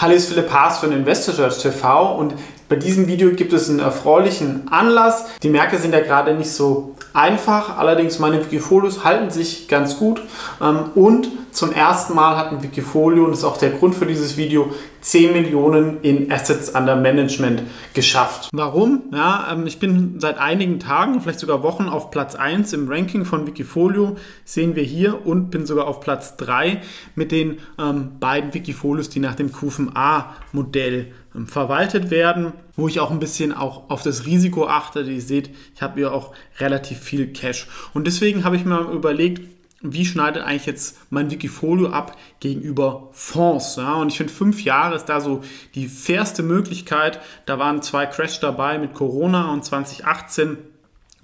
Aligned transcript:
Hallo, 0.00 0.14
ist 0.14 0.30
Philipp 0.30 0.50
Haas 0.50 0.78
von 0.78 0.92
InvestorSearch 0.92 1.58
TV 1.58 2.16
und 2.16 2.32
bei 2.70 2.76
diesem 2.76 3.06
Video 3.06 3.32
gibt 3.32 3.52
es 3.52 3.68
einen 3.68 3.80
erfreulichen 3.80 4.66
Anlass. 4.70 5.26
Die 5.42 5.50
Märkte 5.50 5.76
sind 5.76 5.92
ja 5.92 6.00
gerade 6.00 6.32
nicht 6.32 6.50
so 6.50 6.94
einfach, 7.12 7.76
allerdings 7.76 8.18
meine 8.18 8.42
Wikifolios 8.42 9.04
halten 9.04 9.28
sich 9.28 9.68
ganz 9.68 9.98
gut 9.98 10.22
ähm, 10.62 10.84
und 10.94 11.28
zum 11.52 11.72
ersten 11.72 12.14
Mal 12.14 12.36
hat 12.36 12.52
ein 12.52 12.62
Wikifolio, 12.62 13.24
und 13.24 13.32
das 13.32 13.40
ist 13.40 13.44
auch 13.44 13.56
der 13.56 13.70
Grund 13.70 13.94
für 13.94 14.06
dieses 14.06 14.36
Video, 14.36 14.72
10 15.00 15.32
Millionen 15.32 16.00
in 16.02 16.30
Assets 16.30 16.70
under 16.70 16.94
Management 16.94 17.62
geschafft. 17.94 18.50
Warum? 18.52 19.02
Ja, 19.12 19.48
ähm, 19.50 19.66
ich 19.66 19.78
bin 19.80 20.20
seit 20.20 20.38
einigen 20.38 20.78
Tagen, 20.78 21.20
vielleicht 21.20 21.40
sogar 21.40 21.62
Wochen 21.62 21.88
auf 21.88 22.10
Platz 22.10 22.34
1 22.34 22.72
im 22.72 22.88
Ranking 22.88 23.24
von 23.24 23.46
Wikifolio, 23.46 24.16
sehen 24.44 24.76
wir 24.76 24.82
hier, 24.82 25.26
und 25.26 25.50
bin 25.50 25.66
sogar 25.66 25.88
auf 25.88 26.00
Platz 26.00 26.36
3 26.36 26.82
mit 27.14 27.32
den 27.32 27.58
ähm, 27.78 28.12
beiden 28.20 28.54
Wikifolios, 28.54 29.08
die 29.08 29.20
nach 29.20 29.34
dem 29.34 29.50
QFMA-Modell 29.52 29.89
ähm, 31.34 31.46
verwaltet 31.46 32.10
werden, 32.10 32.52
wo 32.76 32.88
ich 32.88 33.00
auch 33.00 33.10
ein 33.10 33.18
bisschen 33.18 33.52
auch 33.52 33.90
auf 33.90 34.02
das 34.02 34.26
Risiko 34.26 34.66
achte. 34.66 35.00
Ihr 35.00 35.20
seht, 35.20 35.50
ich 35.74 35.82
habe 35.82 36.00
hier 36.00 36.12
auch 36.12 36.34
relativ 36.58 36.98
viel 36.98 37.32
Cash. 37.32 37.66
Und 37.94 38.06
deswegen 38.06 38.44
habe 38.44 38.56
ich 38.56 38.64
mir 38.64 38.80
überlegt, 38.80 39.42
wie 39.82 40.04
schneidet 40.04 40.42
eigentlich 40.42 40.66
jetzt 40.66 40.98
mein 41.10 41.30
Wikifolio 41.30 41.88
ab 41.88 42.16
gegenüber 42.40 43.08
Fonds? 43.12 43.76
Ja? 43.76 43.94
Und 43.94 44.08
ich 44.08 44.18
finde, 44.18 44.32
fünf 44.32 44.62
Jahre 44.62 44.96
ist 44.96 45.06
da 45.06 45.20
so 45.20 45.42
die 45.74 45.88
fairste 45.88 46.42
Möglichkeit. 46.42 47.20
Da 47.46 47.58
waren 47.58 47.80
zwei 47.80 48.06
Crash 48.06 48.40
dabei 48.40 48.78
mit 48.78 48.92
Corona 48.92 49.52
und 49.52 49.64
2018. 49.64 50.58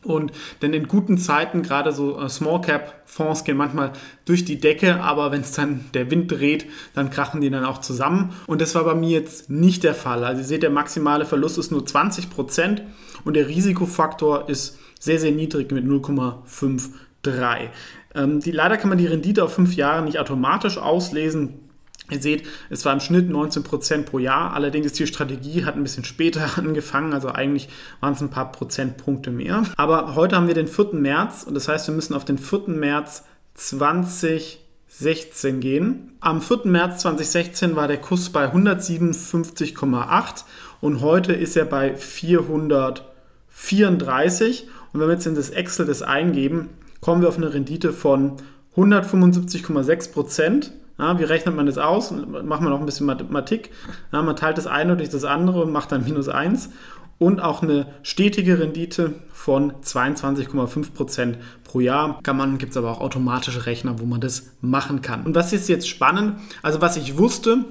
Und 0.07 0.33
denn 0.63 0.73
in 0.73 0.89
guten 0.89 1.19
Zeiten, 1.19 1.63
gerade 1.63 1.93
so 1.93 2.19
äh, 2.21 2.29
Small 2.29 2.61
Cap 2.61 3.03
Fonds 3.05 3.45
gehen 3.45 3.57
manchmal 3.57 3.93
durch 4.25 4.45
die 4.45 4.61
Decke, 4.61 5.01
aber 5.01 5.33
wenn 5.33 5.43
es 5.43 5.53
dann 5.53 5.85
der 5.95 6.11
Wind 6.11 6.31
dreht, 6.31 6.67
dann 6.95 7.11
krachen 7.11 7.41
die 7.41 7.51
dann 7.51 7.65
auch 7.65 7.79
zusammen. 7.79 8.33
Und 8.47 8.61
das 8.61 8.75
war 8.75 8.85
bei 8.85 8.95
mir 8.95 9.11
jetzt 9.11 9.51
nicht 9.51 9.85
der 9.85 9.95
Fall. 9.95 10.25
Also 10.25 10.41
ihr 10.43 10.47
seht, 10.47 10.63
der 10.63 10.71
maximale 10.71 11.25
Verlust 11.25 11.59
ist 11.59 11.71
nur 11.71 11.85
20 11.85 12.31
Prozent 12.31 12.83
und 13.25 13.35
der 13.35 13.49
Risikofaktor 13.49 14.49
ist 14.49 14.79
sehr, 14.99 15.19
sehr 15.19 15.33
niedrig 15.33 15.71
mit 15.73 15.85
0,53. 15.85 17.69
Ähm, 18.15 18.41
die, 18.41 18.51
leider 18.51 18.77
kann 18.77 18.89
man 18.89 18.99
die 18.99 19.07
Rendite 19.07 19.45
auf 19.45 19.55
fünf 19.55 19.75
Jahre 19.75 20.05
nicht 20.05 20.19
automatisch 20.19 20.79
auslesen. 20.79 21.66
Ihr 22.11 22.21
seht, 22.21 22.45
es 22.71 22.85
war 22.85 22.93
im 22.93 23.01
Schnitt 23.01 23.29
19% 23.31 24.05
pro 24.05 24.21
Jahr. 24.21 24.53
Allerdings 24.53 24.93
die 24.93 25.07
Strategie 25.07 25.65
hat 25.65 25.77
ein 25.77 25.83
bisschen 25.83 26.05
später 26.05 26.51
angefangen. 26.59 27.13
Also 27.13 27.31
eigentlich 27.31 27.69
waren 28.01 28.13
es 28.13 28.21
ein 28.21 28.31
paar 28.31 28.53
Prozentpunkte 28.53 29.31
mehr. 29.31 29.65
Aber 29.77 30.15
heute 30.15 30.37
haben 30.37 30.47
wir 30.47 30.55
den 30.55 30.69
4. 30.69 30.91
März 30.93 31.43
und 31.45 31.55
das 31.55 31.67
heißt, 31.69 31.89
wir 31.89 31.95
müssen 31.95 32.15
auf 32.15 32.25
den 32.25 32.39
4. 32.39 32.69
März 32.69 33.25
2016 33.55 35.61
gehen. 35.61 36.13
Am 36.21 36.41
4. 36.41 36.61
März 36.65 37.03
2016 37.03 37.75
war 37.75 37.89
der 37.89 38.01
Kurs 38.01 38.31
bei 38.31 38.53
157,8 38.53 40.45
und 40.81 41.01
heute 41.01 41.33
ist 41.33 41.57
er 41.57 41.65
bei 41.65 41.97
434. 41.97 44.69
Und 44.93 45.01
wenn 45.01 45.09
wir 45.09 45.15
jetzt 45.15 45.27
in 45.27 45.35
das 45.35 45.51
Excel 45.51 45.87
das 45.87 46.03
eingeben, 46.03 46.69
kommen 47.01 47.23
wir 47.23 47.29
auf 47.29 47.37
eine 47.37 47.53
Rendite 47.53 47.93
von 47.93 48.37
175,6 48.77 50.13
Prozent. 50.13 50.71
Ja, 50.99 51.19
wie 51.19 51.25
rechnet 51.25 51.55
man 51.55 51.67
das 51.67 51.79
aus? 51.79 52.11
Machen 52.11 52.65
wir 52.65 52.71
noch 52.71 52.81
ein 52.81 52.87
bisschen 52.87 53.07
Mathematik. 53.07 53.71
Ja, 54.13 54.23
man 54.23 54.37
teilt 54.37 54.59
das 54.59 54.67
eine 54.67 54.97
durch 54.97 55.11
das 55.11 55.25
andere 55.25 55.63
und 55.63 55.73
macht 55.73 55.93
dann 55.93 56.05
minus 56.05 56.29
1. 56.29 56.71
Und 57.19 57.41
auch 57.41 57.63
eine 57.63 57.87
stetige 58.03 58.59
Rendite 58.59 59.15
von 59.33 59.73
22,5 59.83 60.93
Prozent 60.93 61.39
pro 61.65 61.81
Jahr. 61.81 62.21
Kann 62.23 62.37
man, 62.37 62.59
gibt 62.59 62.73
es 62.73 62.77
aber 62.77 62.91
auch 62.91 63.01
automatische 63.01 63.65
Rechner, 63.67 63.99
wo 64.01 64.05
man 64.05 64.21
das 64.21 64.51
machen 64.61 65.01
kann. 65.01 65.25
Und 65.25 65.35
was 65.35 65.53
ist 65.53 65.69
jetzt 65.69 65.89
spannend? 65.89 66.39
Also 66.63 66.81
was 66.83 66.97
ich 66.97 67.17
wusste, 67.17 67.65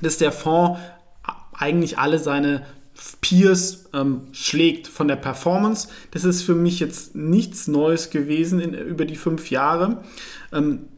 dass 0.00 0.18
der 0.18 0.32
Fonds 0.32 0.80
eigentlich 1.52 1.98
alle 1.98 2.18
seine 2.18 2.62
Peers 3.20 3.88
ähm, 3.94 4.22
schlägt 4.32 4.88
von 4.88 5.08
der 5.08 5.16
Performance. 5.16 5.88
Das 6.10 6.24
ist 6.24 6.42
für 6.42 6.54
mich 6.54 6.80
jetzt 6.80 7.14
nichts 7.14 7.68
Neues 7.68 8.10
gewesen 8.10 8.60
in, 8.60 8.74
über 8.74 9.04
die 9.04 9.16
fünf 9.16 9.50
Jahre. 9.50 10.02
Ähm, 10.52 10.88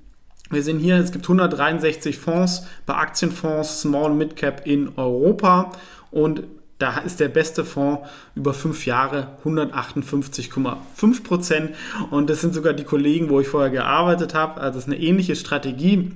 wir 0.55 0.63
sehen 0.63 0.79
hier, 0.79 0.97
es 0.97 1.13
gibt 1.13 1.25
163 1.25 2.19
Fonds 2.19 2.67
bei 2.87 2.95
Aktienfonds 2.95 3.81
Small 3.81 4.15
Mid 4.15 4.37
Cap 4.37 4.67
in 4.67 4.93
Europa 4.97 5.73
und 6.11 6.45
da 6.79 6.99
ist 6.99 7.21
der 7.21 7.29
beste 7.29 7.65
Fonds 7.65 8.09
über 8.35 8.53
fünf 8.53 8.87
Jahre 8.87 9.37
158,5 9.45 11.23
Prozent 11.23 11.71
und 12.11 12.29
das 12.29 12.41
sind 12.41 12.55
sogar 12.55 12.73
die 12.73 12.85
Kollegen, 12.85 13.31
wo 13.31 13.41
ich 13.41 13.49
vorher 13.49 13.71
gearbeitet 13.71 14.35
habe. 14.35 14.61
Also 14.61 14.79
das 14.79 14.87
ist 14.87 14.93
eine 14.93 15.01
ähnliche 15.01 15.37
Strategie. 15.37 16.13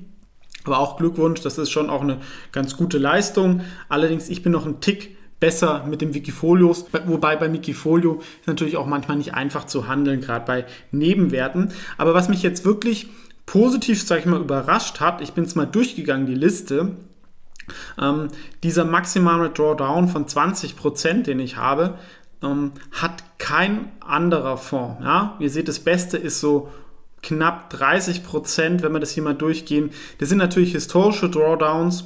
Aber 0.65 0.81
auch 0.81 0.99
Glückwunsch, 0.99 1.41
das 1.41 1.57
ist 1.57 1.71
schon 1.71 1.89
auch 1.89 2.03
eine 2.03 2.19
ganz 2.53 2.77
gute 2.77 2.99
Leistung. 2.99 3.63
Allerdings, 3.89 4.29
ich 4.29 4.43
bin 4.43 4.53
noch 4.53 4.67
ein 4.67 4.81
Tick 4.81 5.17
besser 5.41 5.87
mit 5.89 6.01
dem 6.01 6.15
Wikifolios, 6.15 6.87
wobei 7.07 7.37
bei 7.37 7.51
Wikifolio 7.53 8.21
ist 8.41 8.49
natürlich 8.49 8.77
auch 8.77 8.87
manchmal 8.87 9.17
nicht 9.17 9.35
einfach 9.35 9.65
zu 9.65 9.87
handeln, 9.87 10.21
gerade 10.21 10.45
bei 10.45 10.67
Nebenwerten. 10.91 11.73
Aber 11.97 12.13
was 12.13 12.29
mich 12.29 12.43
jetzt 12.43 12.65
wirklich 12.65 13.09
positiv, 13.49 14.07
sage 14.07 14.21
ich 14.21 14.27
mal, 14.27 14.41
überrascht 14.41 15.01
hat, 15.01 15.23
ich 15.23 15.33
bin 15.33 15.45
es 15.45 15.55
mal 15.55 15.65
durchgegangen, 15.65 16.27
die 16.27 16.35
Liste, 16.35 16.97
ähm, 17.99 18.29
dieser 18.63 18.85
maximale 18.85 19.49
Drawdown 19.49 20.09
von 20.09 20.27
20%, 20.27 21.23
den 21.23 21.41
ich 21.41 21.57
habe, 21.57 21.95
ähm, 22.43 22.73
hat 22.93 23.25
kein 23.39 23.91
anderer 24.01 24.59
Fonds. 24.59 25.03
Ja? 25.03 25.37
Ihr 25.39 25.49
seht, 25.49 25.67
das 25.67 25.81
Beste 25.81 26.19
ist 26.19 26.41
so 26.41 26.69
knapp 27.23 27.73
30%, 27.73 28.83
wenn 28.83 28.93
wir 28.93 29.01
das 29.01 29.13
hier 29.13 29.23
mal 29.23 29.35
durchgehen. 29.35 29.93
Das 30.19 30.29
sind 30.29 30.39
natürlich 30.39 30.73
historische 30.73 31.31
Drawdowns 31.31 32.05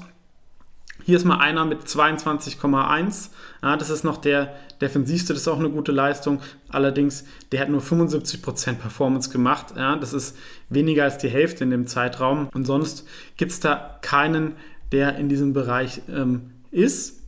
hier 1.05 1.17
ist 1.17 1.25
mal 1.25 1.39
einer 1.39 1.65
mit 1.65 1.83
22,1. 1.83 3.31
Ja, 3.63 3.77
das 3.77 3.91
ist 3.91 4.05
noch 4.05 4.17
der 4.17 4.55
defensivste, 4.81 5.33
das 5.33 5.43
ist 5.43 5.49
auch 5.49 5.59
eine 5.59 5.71
gute 5.71 5.93
Leistung. 5.93 6.41
Allerdings, 6.69 7.25
der 7.53 7.61
hat 7.61 7.69
nur 7.69 7.81
75% 7.81 8.75
Performance 8.75 9.31
gemacht. 9.31 9.75
Ja, 9.77 9.97
das 9.97 10.12
ist 10.12 10.37
weniger 10.69 11.05
als 11.05 11.19
die 11.19 11.29
Hälfte 11.29 11.65
in 11.65 11.71
dem 11.71 11.87
Zeitraum. 11.87 12.49
Und 12.55 12.67
sonst 12.67 13.07
gibt 13.37 13.53
es 13.53 13.61
da 13.61 13.99
keinen, 14.03 14.57
der 14.91 15.17
in 15.17 15.29
diesem 15.29 15.53
Bereich 15.53 16.03
ähm, 16.09 16.51
ist. 16.71 17.21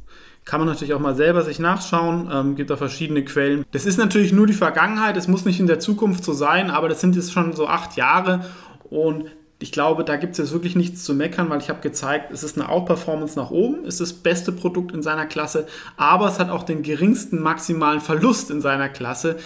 Kann 0.45 0.61
man 0.61 0.69
natürlich 0.69 0.93
auch 0.93 1.01
mal 1.01 1.15
selber 1.15 1.43
sich 1.43 1.59
nachschauen, 1.59 2.29
ähm, 2.31 2.55
gibt 2.55 2.69
da 2.69 2.77
verschiedene 2.77 3.25
Quellen. 3.25 3.65
Das 3.71 3.87
ist 3.87 3.97
natürlich 3.97 4.33
nur 4.33 4.47
die 4.47 4.53
Vergangenheit, 4.53 5.17
es 5.17 5.27
muss 5.27 5.47
nicht 5.47 5.59
in 5.59 5.67
der 5.67 5.79
Zukunft 5.79 6.23
so 6.23 6.34
sein, 6.34 6.71
aber 6.71 6.91
das 6.91 7.01
sind 7.01 7.17
jetzt 7.17 7.33
schon 7.33 7.55
so 7.55 7.67
acht 7.67 7.97
Jahre 7.97 8.45
und 8.91 9.31
ich 9.65 9.73
glaube, 9.73 10.05
da 10.05 10.17
gibt 10.17 10.33
es 10.33 10.39
jetzt 10.39 10.53
wirklich 10.53 10.77
nichts 10.77 11.05
zu 11.05 11.15
meckern, 11.15 11.49
weil 11.49 11.59
ich 11.59 11.71
habe 11.71 11.81
gezeigt, 11.81 12.31
es 12.31 12.43
ist 12.43 12.59
eine 12.59 12.69
Outperformance 12.69 13.39
nach 13.39 13.51
oben, 13.51 13.87
es 13.87 13.99
ist 13.99 14.01
das 14.01 14.13
beste 14.13 14.53
Produkt 14.53 14.93
in 14.93 15.03
seiner 15.03 15.25
Klasse, 15.25 15.67
aber 15.97 16.29
es 16.29 16.39
hat 16.39 16.51
auch 16.51 16.65
den 16.65 16.83
geringsten 16.83 17.41
maximalen 17.41 18.03
Verlust 18.03 18.51
in 18.51 18.61
seiner 18.61 18.91
Klasse. 18.91 19.39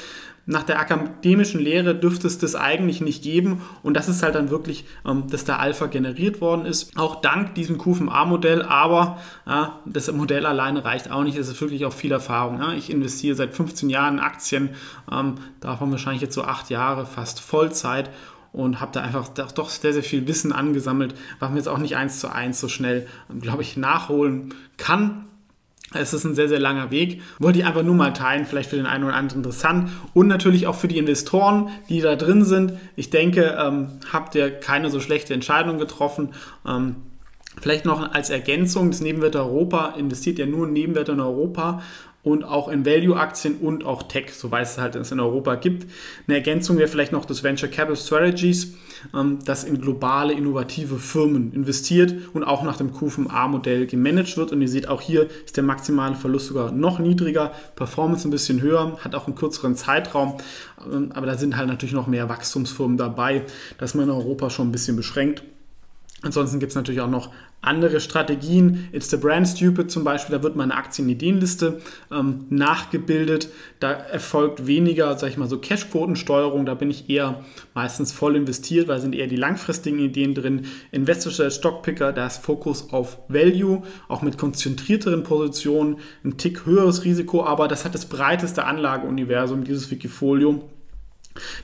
Nach 0.44 0.64
der 0.64 0.80
akademischen 0.80 1.60
Lehre 1.60 1.94
dürfte 1.94 2.26
es 2.26 2.36
das 2.38 2.56
eigentlich 2.56 3.00
nicht 3.00 3.22
geben 3.22 3.62
und 3.84 3.96
das 3.96 4.08
ist 4.08 4.24
halt 4.24 4.34
dann 4.34 4.50
wirklich, 4.50 4.86
ähm, 5.06 5.28
dass 5.30 5.44
der 5.44 5.60
Alpha 5.60 5.86
generiert 5.86 6.40
worden 6.40 6.66
ist, 6.66 6.98
auch 6.98 7.20
dank 7.20 7.54
diesem 7.54 7.78
QFMA-Modell, 7.78 8.62
aber 8.62 9.18
ja, 9.46 9.78
das 9.86 10.10
Modell 10.10 10.46
alleine 10.46 10.84
reicht 10.84 11.12
auch 11.12 11.22
nicht, 11.22 11.38
es 11.38 11.48
ist 11.48 11.60
wirklich 11.60 11.84
auch 11.84 11.92
viel 11.92 12.10
Erfahrung. 12.10 12.58
Ja. 12.58 12.72
Ich 12.72 12.90
investiere 12.90 13.36
seit 13.36 13.54
15 13.54 13.88
Jahren 13.88 14.14
in 14.14 14.20
Aktien, 14.20 14.70
ähm, 15.12 15.36
davon 15.60 15.92
wahrscheinlich 15.92 16.22
jetzt 16.22 16.34
so 16.34 16.42
acht 16.42 16.70
Jahre, 16.70 17.06
fast 17.06 17.38
Vollzeit 17.38 18.10
und 18.52 18.80
habe 18.80 18.92
da 18.92 19.02
einfach 19.02 19.28
doch 19.28 19.70
sehr, 19.70 19.92
sehr 19.92 20.02
viel 20.02 20.26
Wissen 20.26 20.52
angesammelt, 20.52 21.14
was 21.38 21.48
man 21.50 21.56
jetzt 21.56 21.68
auch 21.68 21.78
nicht 21.78 21.96
eins 21.96 22.20
zu 22.20 22.32
eins 22.32 22.60
so 22.60 22.68
schnell, 22.68 23.06
glaube 23.40 23.62
ich, 23.62 23.76
nachholen 23.76 24.54
kann. 24.76 25.24
Es 25.94 26.12
ist 26.12 26.24
ein 26.24 26.34
sehr, 26.34 26.48
sehr 26.48 26.60
langer 26.60 26.90
Weg. 26.90 27.22
Wollte 27.38 27.60
ich 27.60 27.64
einfach 27.64 27.82
nur 27.82 27.94
mal 27.94 28.12
teilen, 28.12 28.44
vielleicht 28.44 28.68
für 28.68 28.76
den 28.76 28.84
einen 28.84 29.04
oder 29.04 29.14
anderen 29.14 29.40
interessant. 29.40 29.90
Und 30.12 30.26
natürlich 30.26 30.66
auch 30.66 30.74
für 30.74 30.88
die 30.88 30.98
Investoren, 30.98 31.70
die 31.88 32.00
da 32.00 32.14
drin 32.14 32.44
sind. 32.44 32.74
Ich 32.94 33.08
denke, 33.08 33.56
ähm, 33.58 33.88
habt 34.12 34.34
ihr 34.34 34.50
keine 34.50 34.90
so 34.90 35.00
schlechte 35.00 35.32
Entscheidung 35.32 35.78
getroffen. 35.78 36.30
Ähm, 36.66 36.96
vielleicht 37.58 37.86
noch 37.86 38.12
als 38.12 38.28
Ergänzung, 38.28 38.90
das 38.90 39.00
Nebenwert 39.00 39.34
Europa 39.36 39.94
investiert 39.96 40.38
ja 40.38 40.44
nur 40.44 40.66
in 40.66 40.74
Nebenwerte 40.74 41.12
in 41.12 41.20
Europa 41.20 41.82
und 42.28 42.44
auch 42.44 42.68
in 42.68 42.84
Value-Aktien 42.84 43.56
und 43.56 43.84
auch 43.84 44.02
Tech, 44.04 44.32
soweit 44.32 44.66
es 44.66 44.78
halt 44.78 44.94
es 44.96 45.10
in 45.10 45.20
Europa 45.20 45.54
gibt. 45.54 45.90
Eine 46.26 46.36
Ergänzung 46.36 46.78
wäre 46.78 46.88
vielleicht 46.88 47.12
noch 47.12 47.24
das 47.24 47.42
Venture 47.42 47.68
Capital 47.68 47.96
Strategies, 47.96 48.74
ähm, 49.14 49.38
das 49.44 49.64
in 49.64 49.80
globale, 49.80 50.32
innovative 50.32 50.98
Firmen 50.98 51.52
investiert 51.52 52.14
und 52.34 52.44
auch 52.44 52.62
nach 52.62 52.76
dem 52.76 52.92
QFMA-Modell 52.92 53.86
gemanagt 53.86 54.36
wird. 54.36 54.52
Und 54.52 54.60
ihr 54.60 54.68
seht 54.68 54.88
auch 54.88 55.00
hier 55.00 55.28
ist 55.44 55.56
der 55.56 55.64
maximale 55.64 56.14
Verlust 56.14 56.48
sogar 56.48 56.70
noch 56.72 56.98
niedriger, 56.98 57.52
Performance 57.76 58.28
ein 58.28 58.30
bisschen 58.30 58.60
höher, 58.60 58.98
hat 59.02 59.14
auch 59.14 59.26
einen 59.26 59.36
kürzeren 59.36 59.74
Zeitraum, 59.74 60.36
ähm, 60.92 61.12
aber 61.14 61.26
da 61.26 61.36
sind 61.36 61.56
halt 61.56 61.68
natürlich 61.68 61.94
noch 61.94 62.06
mehr 62.06 62.28
Wachstumsfirmen 62.28 62.96
dabei, 62.96 63.42
dass 63.78 63.94
man 63.94 64.04
in 64.04 64.10
Europa 64.10 64.50
schon 64.50 64.68
ein 64.68 64.72
bisschen 64.72 64.96
beschränkt. 64.96 65.42
Ansonsten 66.22 66.58
gibt 66.58 66.70
es 66.70 66.76
natürlich 66.76 67.00
auch 67.00 67.10
noch 67.10 67.30
andere 67.60 68.00
Strategien. 68.00 68.88
It's 68.92 69.08
the 69.10 69.16
Brand 69.16 69.46
Stupid 69.46 69.90
zum 69.90 70.02
Beispiel, 70.02 70.36
da 70.36 70.42
wird 70.42 70.56
meine 70.56 70.74
Aktien-Ideenliste 70.74 71.80
ähm, 72.10 72.46
nachgebildet. 72.50 73.48
Da 73.78 73.92
erfolgt 73.92 74.66
weniger, 74.66 75.16
sag 75.16 75.30
ich 75.30 75.36
mal, 75.36 75.48
so 75.48 75.58
Cashquotensteuerung. 75.58 76.66
Da 76.66 76.74
bin 76.74 76.90
ich 76.90 77.08
eher 77.08 77.44
meistens 77.74 78.10
voll 78.10 78.34
investiert, 78.34 78.88
weil 78.88 79.00
sind 79.00 79.14
eher 79.14 79.28
die 79.28 79.36
langfristigen 79.36 80.00
Ideen 80.00 80.34
drin. 80.34 80.66
Investor 80.90 81.50
Stockpicker, 81.50 82.12
da 82.12 82.26
ist 82.26 82.38
Fokus 82.38 82.92
auf 82.92 83.18
Value, 83.28 83.82
auch 84.08 84.22
mit 84.22 84.38
konzentrierteren 84.38 85.22
Positionen, 85.22 85.98
ein 86.24 86.36
Tick 86.36 86.66
höheres 86.66 87.04
Risiko, 87.04 87.44
aber 87.44 87.68
das 87.68 87.84
hat 87.84 87.94
das 87.94 88.06
breiteste 88.06 88.64
Anlageuniversum, 88.64 89.62
dieses 89.62 89.90
Wikifolio. 89.90 90.68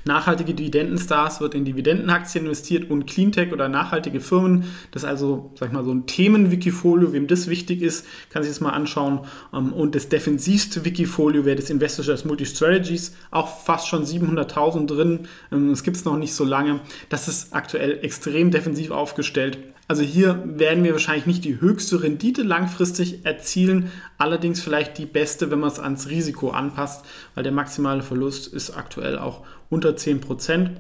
Nachhaltige 0.05 0.55
Dividendenstars 0.55 1.41
wird 1.41 1.55
in 1.55 1.65
Dividendenaktien 1.65 2.45
investiert 2.45 2.91
und 2.91 3.07
Cleantech 3.07 3.53
oder 3.53 3.69
nachhaltige 3.69 4.21
Firmen. 4.21 4.65
Das 4.91 5.03
ist 5.03 5.09
also, 5.09 5.53
sag 5.59 5.69
ich 5.69 5.75
mal, 5.75 5.85
so 5.85 5.93
ein 5.93 6.07
Themen-Wikifolio. 6.07 7.13
Wem 7.13 7.27
das 7.27 7.49
wichtig 7.49 7.83
ist, 7.83 8.07
kann 8.31 8.43
sich 8.43 8.53
das 8.53 8.61
mal 8.61 8.71
anschauen. 8.71 9.21
Ähm, 9.53 9.73
und 9.73 9.95
das 9.95 10.09
defensivste 10.09 10.85
Wikifolio 10.85 11.45
wäre 11.45 11.57
das 11.57 11.71
Investor 11.71 12.05
Shares 12.05 12.25
Multi-Strategies. 12.25 13.15
Auch 13.31 13.63
fast 13.63 13.89
schon 13.89 14.05
700.000 14.05 14.87
drin. 14.87 15.21
Ähm, 15.53 15.71
das 15.71 15.83
gibt 15.83 15.97
es 15.97 16.05
noch 16.05 16.17
nicht 16.17 16.35
so 16.35 16.45
lange. 16.45 16.81
Das 17.09 17.29
ist 17.29 17.55
aktuell 17.55 17.99
extrem 18.03 18.51
defensiv 18.51 18.91
aufgestellt. 18.91 19.59
Also 19.87 20.03
hier 20.03 20.43
werden 20.47 20.83
wir 20.83 20.93
wahrscheinlich 20.93 21.27
nicht 21.27 21.45
die 21.45 21.61
höchste 21.61 22.03
Rendite 22.03 22.43
langfristig 22.43 23.27
erzielen, 23.27 23.91
allerdings 24.19 24.61
vielleicht 24.63 24.99
die 24.99 25.07
beste, 25.07 25.51
wenn 25.51 25.61
man 25.61 25.71
es 25.71 25.79
ans 25.79 26.09
Risiko 26.09 26.51
anpasst, 26.51 27.05
weil 27.35 27.45
der 27.45 27.53
maximale 27.53 28.03
Verlust 28.03 28.53
ist 28.53 28.71
aktuell 28.71 29.19
auch 29.19 29.43
unter 29.71 29.91
10%. 29.91 30.71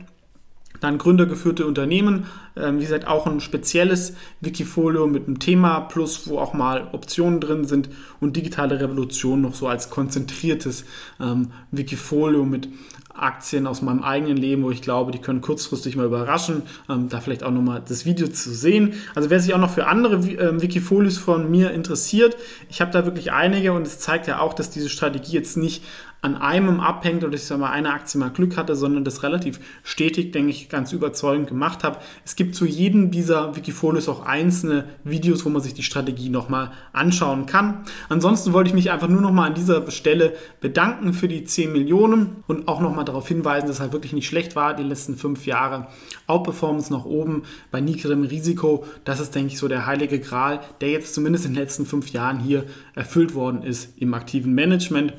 Dann 0.80 0.98
gründergeführte 0.98 1.66
Unternehmen, 1.66 2.26
ähm, 2.56 2.78
wie 2.78 2.82
gesagt, 2.82 3.06
auch 3.06 3.26
ein 3.26 3.40
spezielles 3.40 4.16
Wikifolio 4.40 5.06
mit 5.06 5.26
einem 5.26 5.38
Thema 5.38 5.80
plus, 5.80 6.28
wo 6.28 6.38
auch 6.38 6.52
mal 6.52 6.88
Optionen 6.92 7.40
drin 7.40 7.64
sind 7.64 7.88
und 8.20 8.36
digitale 8.36 8.80
Revolution 8.80 9.40
noch 9.40 9.54
so 9.54 9.68
als 9.68 9.88
konzentriertes 9.88 10.84
ähm, 11.20 11.52
Wikifolio 11.70 12.44
mit 12.44 12.68
Aktien 13.14 13.66
aus 13.66 13.82
meinem 13.82 14.02
eigenen 14.02 14.36
Leben, 14.36 14.62
wo 14.62 14.70
ich 14.70 14.82
glaube, 14.82 15.12
die 15.12 15.20
können 15.20 15.40
kurzfristig 15.40 15.96
mal 15.96 16.06
überraschen. 16.06 16.62
Ähm, 16.88 17.08
da 17.08 17.20
vielleicht 17.20 17.44
auch 17.44 17.50
nochmal 17.50 17.82
das 17.86 18.04
Video 18.04 18.28
zu 18.28 18.52
sehen. 18.52 18.94
Also 19.14 19.30
wer 19.30 19.40
sich 19.40 19.54
auch 19.54 19.58
noch 19.58 19.70
für 19.70 19.86
andere 19.86 20.16
ähm, 20.16 20.60
Wikifolios 20.60 21.18
von 21.18 21.50
mir 21.50 21.70
interessiert, 21.70 22.36
ich 22.68 22.80
habe 22.80 22.90
da 22.90 23.04
wirklich 23.04 23.32
einige 23.32 23.72
und 23.72 23.86
es 23.86 23.98
zeigt 23.98 24.26
ja 24.26 24.40
auch, 24.40 24.54
dass 24.54 24.70
diese 24.70 24.88
Strategie 24.88 25.32
jetzt 25.32 25.56
nicht 25.56 25.82
an 26.24 26.36
einem 26.36 26.80
abhängt 26.80 27.22
oder 27.22 27.34
ich 27.34 27.44
sage 27.44 27.60
mal 27.60 27.70
eine 27.70 27.92
Aktie 27.92 28.18
mal 28.18 28.30
Glück 28.30 28.56
hatte, 28.56 28.74
sondern 28.76 29.04
das 29.04 29.22
relativ 29.22 29.60
stetig, 29.82 30.32
denke 30.32 30.48
ich, 30.48 30.70
ganz 30.70 30.90
überzeugend 30.90 31.48
gemacht 31.48 31.84
habe. 31.84 31.98
Es 32.24 32.34
gibt 32.34 32.54
zu 32.54 32.64
jedem 32.64 33.10
dieser 33.10 33.54
Wikifolios 33.56 34.08
auch 34.08 34.24
einzelne 34.24 34.86
Videos, 35.04 35.44
wo 35.44 35.50
man 35.50 35.60
sich 35.60 35.74
die 35.74 35.82
Strategie 35.82 36.30
nochmal 36.30 36.72
anschauen 36.94 37.44
kann. 37.44 37.84
Ansonsten 38.08 38.54
wollte 38.54 38.68
ich 38.68 38.74
mich 38.74 38.90
einfach 38.90 39.08
nur 39.08 39.20
nochmal 39.20 39.48
an 39.48 39.54
dieser 39.54 39.90
Stelle 39.90 40.32
bedanken 40.62 41.12
für 41.12 41.28
die 41.28 41.44
10 41.44 41.70
Millionen 41.70 42.36
und 42.46 42.68
auch 42.68 42.80
nochmal 42.80 43.03
darauf 43.04 43.28
hinweisen, 43.28 43.66
dass 43.66 43.76
es 43.76 43.80
halt 43.80 43.92
wirklich 43.92 44.12
nicht 44.12 44.26
schlecht 44.26 44.56
war, 44.56 44.74
die 44.74 44.82
letzten 44.82 45.16
fünf 45.16 45.46
Jahre. 45.46 45.88
Outperformance 46.26 46.92
nach 46.92 47.04
oben 47.04 47.42
bei 47.70 47.80
niedrigem 47.80 48.24
Risiko, 48.24 48.84
das 49.04 49.20
ist, 49.20 49.34
denke 49.34 49.52
ich, 49.52 49.58
so 49.58 49.68
der 49.68 49.86
heilige 49.86 50.20
Gral, 50.20 50.60
der 50.80 50.90
jetzt 50.90 51.14
zumindest 51.14 51.44
in 51.46 51.52
den 51.52 51.62
letzten 51.62 51.86
fünf 51.86 52.10
Jahren 52.10 52.40
hier 52.40 52.64
erfüllt 52.94 53.34
worden 53.34 53.62
ist 53.62 53.98
im 53.98 54.14
aktiven 54.14 54.54
Management. 54.54 55.14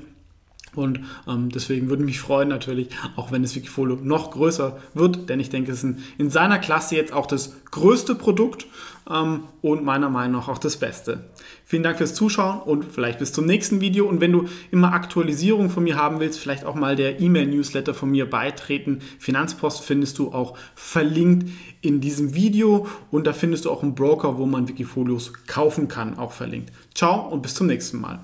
Und 0.75 1.01
ähm, 1.27 1.49
deswegen 1.49 1.89
würde 1.89 2.03
mich 2.03 2.19
freuen 2.19 2.49
natürlich, 2.49 2.89
auch 3.15 3.31
wenn 3.31 3.41
das 3.41 3.55
Wikifolio 3.55 3.97
noch 4.01 4.31
größer 4.31 4.77
wird, 4.93 5.29
denn 5.29 5.39
ich 5.39 5.49
denke, 5.49 5.71
es 5.71 5.83
ist 5.83 5.97
in 6.17 6.29
seiner 6.29 6.59
Klasse 6.59 6.95
jetzt 6.95 7.13
auch 7.13 7.25
das 7.25 7.53
größte 7.71 8.15
Produkt 8.15 8.67
ähm, 9.09 9.43
und 9.61 9.83
meiner 9.83 10.09
Meinung 10.09 10.41
nach 10.41 10.47
auch 10.47 10.57
das 10.57 10.77
Beste. 10.77 11.25
Vielen 11.63 11.83
Dank 11.83 11.97
fürs 11.97 12.13
Zuschauen 12.13 12.59
und 12.59 12.85
vielleicht 12.85 13.19
bis 13.19 13.33
zum 13.33 13.45
nächsten 13.45 13.81
Video. 13.81 14.07
Und 14.07 14.21
wenn 14.21 14.31
du 14.31 14.45
immer 14.71 14.93
Aktualisierung 14.93 15.69
von 15.69 15.83
mir 15.83 15.95
haben 15.95 16.19
willst, 16.19 16.39
vielleicht 16.39 16.65
auch 16.65 16.75
mal 16.75 16.95
der 16.95 17.19
E-Mail-Newsletter 17.19 17.93
von 17.93 18.11
mir 18.11 18.29
beitreten. 18.29 18.99
Finanzpost 19.19 19.81
findest 19.81 20.17
du 20.19 20.31
auch 20.31 20.57
verlinkt 20.75 21.49
in 21.81 22.01
diesem 22.01 22.33
Video 22.33 22.87
und 23.11 23.27
da 23.27 23.33
findest 23.33 23.65
du 23.65 23.71
auch 23.71 23.83
einen 23.83 23.95
Broker, 23.95 24.37
wo 24.37 24.45
man 24.45 24.67
Wikifolios 24.67 25.33
kaufen 25.47 25.87
kann, 25.87 26.17
auch 26.17 26.31
verlinkt. 26.31 26.71
Ciao 26.93 27.27
und 27.27 27.41
bis 27.41 27.55
zum 27.55 27.67
nächsten 27.67 27.99
Mal. 27.99 28.19